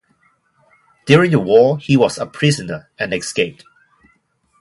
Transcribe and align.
During 1.05 1.29
the 1.29 1.37
war, 1.39 1.77
he 1.77 1.95
was 1.95 2.17
a 2.17 2.25
prisoner 2.25 2.89
and 2.97 3.13
escaped. 3.13 3.65